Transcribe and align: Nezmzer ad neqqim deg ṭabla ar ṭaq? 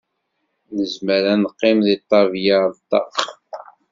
Nezmzer 0.75 1.23
ad 1.33 1.37
neqqim 1.41 1.77
deg 1.87 2.01
ṭabla 2.09 2.53
ar 2.65 2.71
ṭaq? 2.89 3.13